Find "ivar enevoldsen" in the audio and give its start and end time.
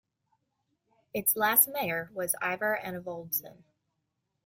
2.41-3.63